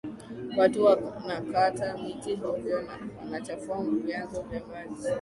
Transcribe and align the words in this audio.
Watu 0.57 0.85
wanakata 0.85 1.97
miti 1.97 2.35
hovyo 2.35 2.81
na 2.81 2.99
wanachafua 3.25 3.85
vyanzo 4.05 4.41
vya 4.41 4.61
maji 4.65 5.09